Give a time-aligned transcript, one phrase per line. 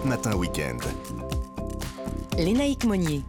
[0.00, 0.78] Europe Matin Week-end.
[2.38, 3.22] Lénaïque Monnier.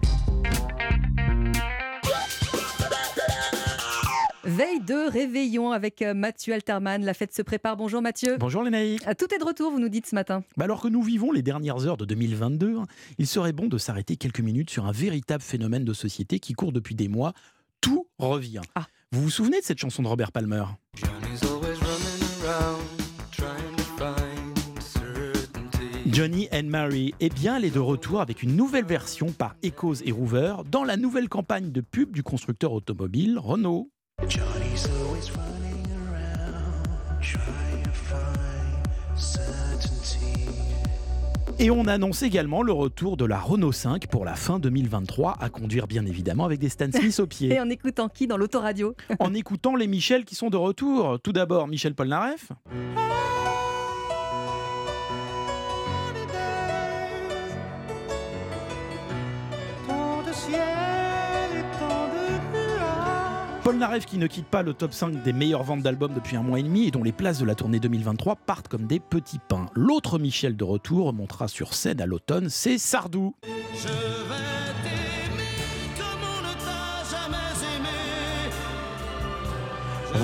[4.43, 7.03] Veille de réveillon avec euh, Mathieu Alterman.
[7.03, 7.77] La fête se prépare.
[7.77, 8.37] Bonjour Mathieu.
[8.37, 9.01] Bonjour Lénaïque.
[9.05, 10.43] Ah, Tout est de retour, vous nous dites ce matin.
[10.57, 12.85] Bah alors que nous vivons les dernières heures de 2022, hein,
[13.17, 16.71] il serait bon de s'arrêter quelques minutes sur un véritable phénomène de société qui court
[16.71, 17.33] depuis des mois.
[17.81, 18.61] Tout revient.
[18.75, 18.85] Ah.
[19.11, 20.63] Vous vous souvenez de cette chanson de Robert Palmer?
[26.11, 27.13] Johnny and Mary.
[27.21, 30.83] Eh bien, elle est de retour avec une nouvelle version par Echoes et Hoover dans
[30.83, 33.89] la nouvelle campagne de pub du constructeur automobile Renault.
[34.27, 40.17] Johnny's always running around trying to find certainty.
[41.59, 45.49] Et on annonce également le retour de la Renault 5 pour la fin 2023, à
[45.49, 47.49] conduire bien évidemment avec des Stan Smith au pied.
[47.53, 48.95] Et en écoutant qui dans l'autoradio?
[49.19, 51.19] En écoutant les Michel qui sont de retour.
[51.23, 52.51] Tout d'abord, Michel Polnareff.
[63.63, 66.59] Polnareff qui ne quitte pas le top 5 des meilleures ventes d'albums depuis un mois
[66.59, 69.67] et demi et dont les places de la tournée 2023 partent comme des petits pains.
[69.75, 73.35] L'autre Michel de retour montera sur scène à l'automne, c'est Sardou.
[73.43, 73.93] Je vais
[74.83, 75.43] t'aimer
[75.97, 77.37] comme on ne t'a jamais
[77.77, 77.89] aimé.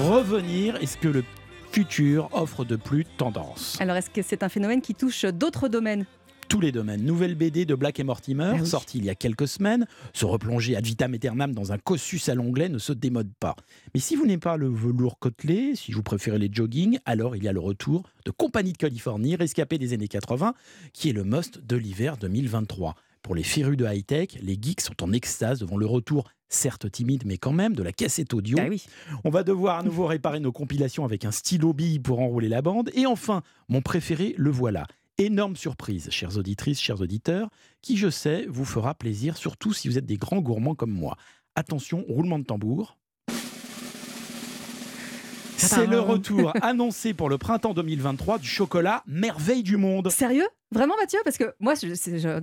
[0.10, 1.24] Revenir est ce que le
[1.72, 3.78] futur offre de plus tendance?
[3.80, 6.06] Alors, est-ce que c'est un phénomène qui touche d'autres domaines?
[6.48, 7.04] Tous les domaines.
[7.04, 8.66] Nouvelle BD de Black et Mortimer, Ah oui.
[8.68, 9.86] sortie il y a quelques semaines.
[10.14, 13.56] Se replonger ad vitam aeternam dans un cossus à l'onglet ne se démode pas.
[13.94, 17.44] Mais si vous n'aimez pas le velours côtelé, si vous préférez les jogging, alors il
[17.44, 20.54] y a le retour de Compagnie de Californie, rescapé des années 80,
[20.94, 22.96] qui est le must de l'hiver 2023.
[23.24, 27.24] Pour les férus de high-tech, les geeks sont en extase devant le retour, certes timide,
[27.26, 28.58] mais quand même, de la cassette audio.
[28.62, 28.86] Ah oui.
[29.26, 32.62] On va devoir à nouveau réparer nos compilations avec un stylo bille pour enrouler la
[32.62, 32.90] bande.
[32.94, 34.88] Et enfin, mon préféré, le voilà.
[35.20, 37.50] Énorme surprise, chères auditrices, chers auditeurs,
[37.82, 41.18] qui, je sais, vous fera plaisir, surtout si vous êtes des grands gourmands comme moi.
[41.56, 43.00] Attention, roulement de tambour.
[45.58, 50.12] C'est le retour annoncé pour le printemps 2023 du chocolat Merveille du Monde.
[50.12, 50.48] Sérieux?
[50.72, 51.76] Vraiment Mathieu Parce que moi,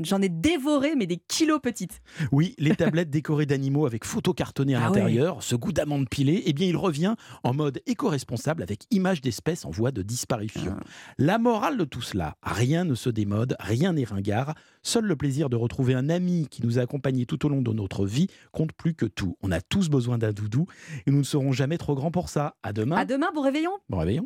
[0.00, 2.00] j'en ai dévoré, mais des kilos petites.
[2.32, 6.42] Oui, les tablettes décorées d'animaux avec photos cartonnées à Ah l'intérieur, ce goût d'amande pilée,
[6.46, 10.76] eh bien il revient en mode éco-responsable avec images d'espèces en voie de disparition.
[11.18, 15.50] La morale de tout cela, rien ne se démode, rien n'est ringard, seul le plaisir
[15.50, 18.72] de retrouver un ami qui nous a accompagnés tout au long de notre vie compte
[18.72, 19.36] plus que tout.
[19.42, 20.66] On a tous besoin d'un doudou
[21.06, 22.56] et nous ne serons jamais trop grands pour ça.
[22.62, 22.96] À demain.
[22.96, 24.22] À demain, bon réveillon Bon réveillon.